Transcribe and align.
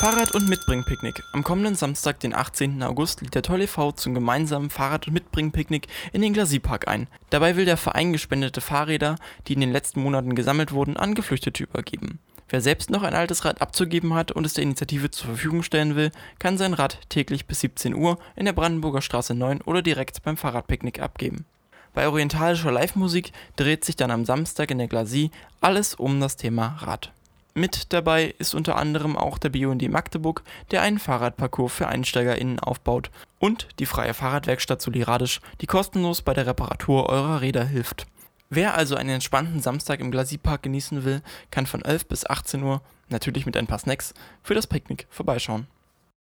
Fahrrad- 0.00 0.34
und 0.34 0.48
Mitbringpicknick. 0.48 1.22
Am 1.34 1.44
kommenden 1.44 1.74
Samstag, 1.74 2.20
den 2.20 2.34
18. 2.34 2.82
August, 2.82 3.20
lädt 3.20 3.34
der 3.34 3.42
Tolle 3.42 3.66
V 3.66 3.92
zum 3.92 4.14
gemeinsamen 4.14 4.70
Fahrrad- 4.70 5.06
und 5.06 5.12
Mitbringpicknick 5.12 5.88
in 6.14 6.22
den 6.22 6.32
Glasiepark 6.32 6.88
ein. 6.88 7.06
Dabei 7.28 7.54
will 7.54 7.66
der 7.66 7.76
Verein 7.76 8.14
gespendete 8.14 8.62
Fahrräder, 8.62 9.16
die 9.46 9.52
in 9.52 9.60
den 9.60 9.72
letzten 9.72 10.00
Monaten 10.00 10.34
gesammelt 10.34 10.72
wurden, 10.72 10.96
an 10.96 11.14
Geflüchtete 11.14 11.64
übergeben. 11.64 12.18
Wer 12.48 12.62
selbst 12.62 12.88
noch 12.88 13.02
ein 13.02 13.12
altes 13.12 13.44
Rad 13.44 13.60
abzugeben 13.60 14.14
hat 14.14 14.32
und 14.32 14.46
es 14.46 14.54
der 14.54 14.64
Initiative 14.64 15.10
zur 15.10 15.26
Verfügung 15.26 15.62
stellen 15.62 15.96
will, 15.96 16.12
kann 16.38 16.56
sein 16.56 16.72
Rad 16.72 16.98
täglich 17.10 17.44
bis 17.44 17.60
17 17.60 17.94
Uhr 17.94 18.18
in 18.36 18.46
der 18.46 18.54
Brandenburger 18.54 19.02
Straße 19.02 19.34
9 19.34 19.60
oder 19.60 19.82
direkt 19.82 20.22
beim 20.22 20.38
Fahrradpicknick 20.38 20.98
abgeben. 21.02 21.44
Bei 21.92 22.08
orientalischer 22.08 22.72
Live-Musik 22.72 23.32
dreht 23.56 23.84
sich 23.84 23.96
dann 23.96 24.10
am 24.10 24.24
Samstag 24.24 24.70
in 24.70 24.78
der 24.78 24.88
Glasie 24.88 25.30
alles 25.60 25.94
um 25.94 26.20
das 26.20 26.36
Thema 26.36 26.78
Rad. 26.80 27.12
Mit 27.54 27.92
dabei 27.92 28.34
ist 28.38 28.54
unter 28.54 28.76
anderem 28.76 29.16
auch 29.16 29.36
der 29.38 29.48
BUND 29.48 29.88
Magdeburg, 29.90 30.42
der 30.70 30.82
einen 30.82 30.98
Fahrradparcours 30.98 31.72
für 31.72 31.88
EinsteigerInnen 31.88 32.60
aufbaut, 32.60 33.10
und 33.38 33.68
die 33.78 33.86
freie 33.86 34.14
Fahrradwerkstatt 34.14 34.80
Soliradisch, 34.80 35.40
die 35.60 35.66
kostenlos 35.66 36.22
bei 36.22 36.34
der 36.34 36.46
Reparatur 36.46 37.08
eurer 37.08 37.40
Räder 37.40 37.64
hilft. 37.64 38.06
Wer 38.50 38.74
also 38.74 38.96
einen 38.96 39.10
entspannten 39.10 39.60
Samstag 39.60 40.00
im 40.00 40.10
Glasiepark 40.10 40.62
genießen 40.62 41.04
will, 41.04 41.22
kann 41.50 41.66
von 41.66 41.82
11 41.82 42.06
bis 42.06 42.28
18 42.28 42.62
Uhr, 42.62 42.82
natürlich 43.08 43.46
mit 43.46 43.56
ein 43.56 43.66
paar 43.66 43.78
Snacks, 43.78 44.14
für 44.42 44.54
das 44.54 44.66
Picknick 44.66 45.06
vorbeischauen 45.10 45.66